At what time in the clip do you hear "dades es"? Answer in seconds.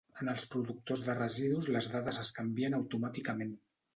1.95-2.33